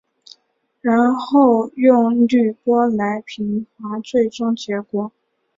[0.81, 5.11] 然后用滤波来平滑最终结果。